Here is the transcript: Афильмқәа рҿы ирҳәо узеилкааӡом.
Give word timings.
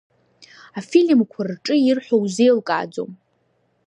Афильмқәа 0.79 1.41
рҿы 1.49 1.75
ирҳәо 1.87 2.15
узеилкааӡом. 2.23 3.11